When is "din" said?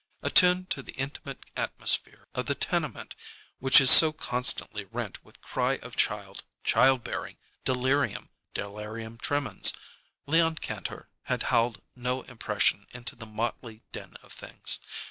13.91-14.15